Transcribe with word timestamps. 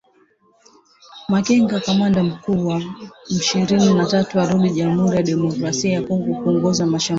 Makenga 1.29 1.79
kamanda 1.79 2.23
mkuu 2.23 2.67
wa 2.67 2.81
M 2.81 2.93
ishirini 3.29 3.93
na 3.93 4.05
tatu 4.05 4.39
amerudi 4.39 4.69
Jamuhuri 4.69 5.17
ya 5.17 5.23
Demokrasia 5.23 5.91
ya 5.91 6.01
Kongo 6.01 6.43
kuongoza 6.43 6.85
mashambulizi 6.85 7.09